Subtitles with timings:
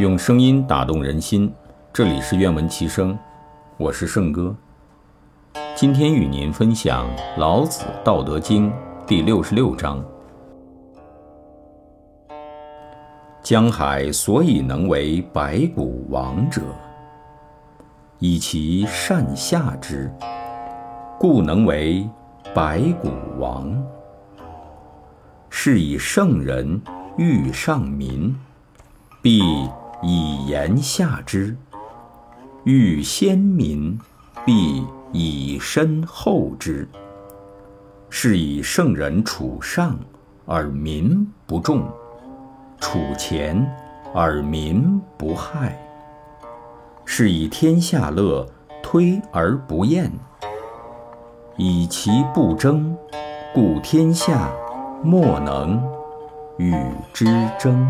[0.00, 1.52] 用声音打动人心，
[1.92, 3.18] 这里是愿闻其声，
[3.76, 4.56] 我是圣哥。
[5.76, 7.06] 今天与您分享
[7.38, 8.70] 《老子·道德经》
[9.06, 10.02] 第六十六章：
[13.42, 16.62] 江海所以能为百谷王者，
[18.20, 20.10] 以其善下之，
[21.18, 22.08] 故能为
[22.54, 23.70] 百谷王。
[25.50, 26.80] 是以圣人
[27.18, 28.34] 欲上民，
[29.20, 29.42] 必
[30.02, 31.54] 以言下之；
[32.64, 33.98] 欲先民，
[34.44, 36.88] 必以身后之。
[38.08, 39.98] 是以圣人处上
[40.46, 41.88] 而民不重，
[42.80, 43.64] 处前
[44.14, 45.78] 而民不害。
[47.04, 48.46] 是以天下乐，
[48.82, 50.10] 推而不厌；
[51.56, 52.96] 以其不争，
[53.54, 54.50] 故天下。
[55.02, 55.82] 莫能
[56.58, 56.74] 与
[57.14, 57.24] 之
[57.58, 57.88] 争。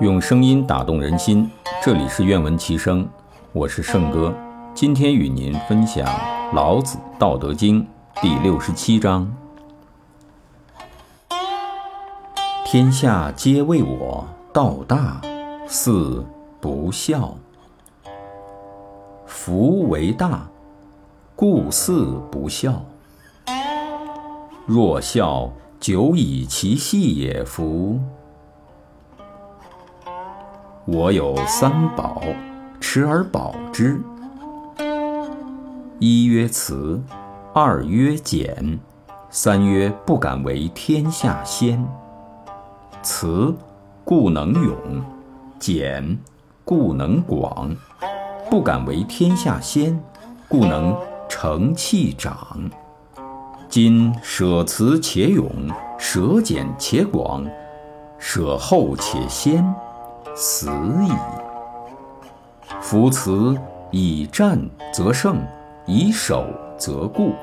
[0.00, 1.50] 用声音打动人心，
[1.84, 3.06] 这里是愿闻其声，
[3.52, 4.34] 我是圣哥。
[4.74, 6.06] 今天与您分享
[6.54, 7.86] 《老子·道德经》
[8.22, 9.30] 第六十七章：
[12.64, 15.20] 天下皆谓我道大，
[15.68, 16.24] 似
[16.62, 17.36] 不孝。
[19.26, 20.48] 夫为大。
[21.36, 22.82] 故似不孝。
[24.64, 28.00] 若孝，久以其细也夫。
[30.92, 32.20] 我有三宝，
[32.80, 34.00] 持而保之。
[36.00, 37.00] 一曰慈，
[37.54, 38.80] 二曰俭，
[39.30, 41.86] 三曰不敢为天下先。
[43.04, 43.54] 慈，
[44.04, 44.74] 故能勇；
[45.60, 46.18] 俭，
[46.64, 47.70] 故能广；
[48.50, 49.98] 不敢为天下先，
[50.48, 50.96] 故能。
[51.32, 52.58] 成器长，
[53.68, 55.48] 今舍慈且勇，
[55.96, 57.46] 舍俭且广，
[58.18, 59.64] 舍后且先，
[60.42, 60.70] 死
[61.02, 61.12] 矣。
[62.80, 63.54] 夫辞
[63.90, 64.58] 以战
[64.90, 65.38] 则胜，
[65.84, 66.46] 以守
[66.78, 67.34] 则固。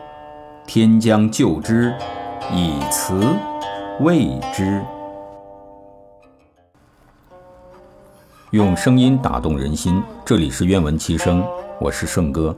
[0.66, 1.96] 天将救之，
[2.52, 3.22] 以辞
[4.00, 4.84] 卫之。
[8.50, 11.46] 用声音打动人心，这里是愿闻其声，
[11.80, 12.56] 我是圣哥。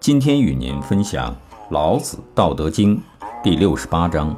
[0.00, 1.30] 今天与您分享
[1.68, 2.96] 《老子·道德经》
[3.42, 4.34] 第六十八章：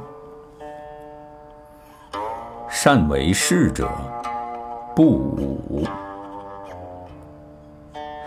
[2.69, 3.89] 善为士者，
[4.95, 5.83] 不武；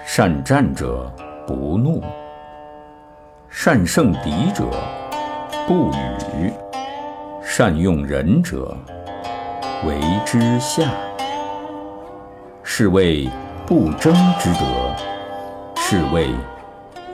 [0.05, 1.11] 善战者，
[1.47, 2.03] 不怒；
[3.49, 4.65] 善胜敌者，
[5.67, 5.91] 不
[6.37, 6.53] 语；
[7.43, 8.77] 善用人者，
[9.87, 10.91] 为之下。
[12.62, 13.27] 是谓
[13.67, 14.95] 不争之德，
[15.77, 16.29] 是谓。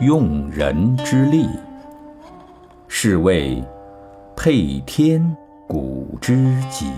[0.00, 1.48] 用人之力，
[2.88, 3.62] 是谓
[4.34, 5.36] 配天
[5.68, 6.92] 古之极。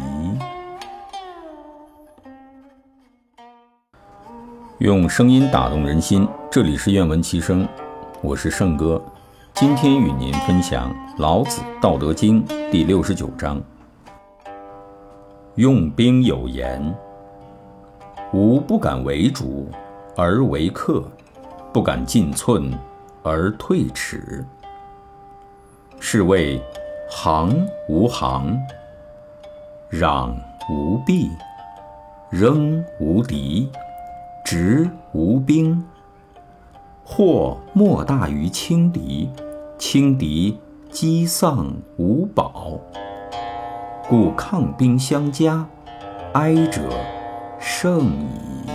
[4.80, 7.66] 用声音打动人心，这里是愿闻其声，
[8.20, 9.02] 我是圣哥。
[9.54, 13.58] 今天与您分享《老子·道德经》第六十九章：
[15.54, 16.94] 用兵有言，
[18.34, 19.66] 吾不敢为主
[20.14, 21.02] 而为客。
[21.72, 22.70] 不敢进寸
[23.22, 24.44] 而退尺，
[26.00, 26.62] 是谓
[27.08, 28.58] 行无行，
[29.90, 30.34] 攘
[30.70, 31.30] 无弊，
[32.30, 33.70] 扔无敌，
[34.46, 35.84] 执无兵。
[37.02, 39.28] 祸莫大于轻敌，
[39.76, 40.56] 轻敌
[40.88, 42.78] 积丧无宝。
[44.08, 45.66] 故抗兵相加，
[46.34, 46.80] 哀者
[47.58, 48.70] 胜矣。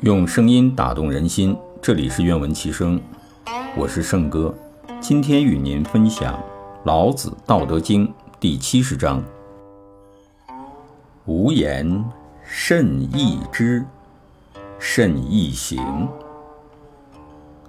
[0.00, 2.98] 用声音打动人心，这里是愿闻其声，
[3.76, 4.54] 我是圣哥。
[4.98, 6.32] 今天与您分享
[6.84, 8.08] 《老子·道德经》
[8.40, 9.22] 第七十章：
[11.26, 12.04] 无言
[12.44, 13.84] 甚易知，
[14.80, 16.08] 甚易行。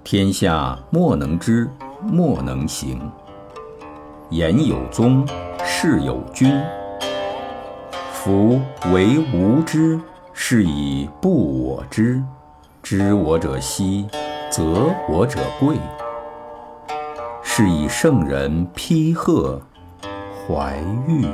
[0.02, 1.70] 天下莫能知，
[2.02, 3.00] 莫能行。
[4.30, 5.24] 言有宗，
[5.64, 6.60] 事有君。
[8.12, 8.60] 夫
[8.92, 10.00] 为无知。
[10.36, 12.20] 是以不我知，
[12.82, 14.08] 知我者希，
[14.50, 15.76] 则我者贵。
[17.56, 19.62] 是以圣人批贺，
[20.44, 21.24] 怀玉。